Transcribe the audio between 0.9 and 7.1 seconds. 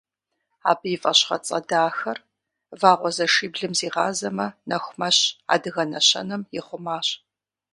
и фӏэщыгъэцӏэ дахэр «Вагъуэзэшиблым зигъазэмэ, нэху мэщ» адыгэ нэщэнэм ихъумащ.